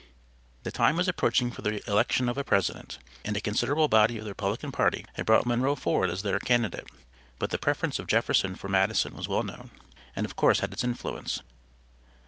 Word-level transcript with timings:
The 0.63 0.71
time 0.71 0.95
was 0.95 1.07
approaching 1.07 1.51
for 1.51 1.61
the 1.61 1.87
election 1.87 2.27
of 2.27 2.35
a 2.35 2.43
president, 2.43 2.97
and 3.23 3.37
a 3.37 3.39
considerable 3.39 3.87
body 3.87 4.17
of 4.17 4.23
the 4.23 4.31
Republican 4.31 4.71
party 4.71 5.05
had 5.13 5.27
brought 5.27 5.45
Monroe 5.45 5.75
forward 5.75 6.09
as 6.09 6.23
their 6.23 6.39
candidate, 6.39 6.87
but 7.37 7.51
the 7.51 7.59
preference 7.59 7.99
of 7.99 8.07
Jefferson 8.07 8.55
for 8.55 8.67
Madison 8.67 9.15
was 9.15 9.27
well 9.29 9.43
known 9.43 9.69
and 10.15 10.25
of 10.25 10.35
course 10.35 10.61
had 10.61 10.73
its 10.73 10.83
influence. 10.83 11.43